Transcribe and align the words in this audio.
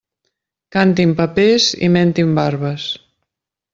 Cantin 0.75 1.11
papers 1.19 1.67
i 1.89 1.91
mentin 1.97 2.33
barbes. 2.41 2.89